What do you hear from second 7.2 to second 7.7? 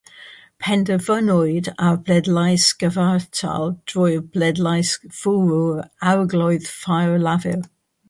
Llafur.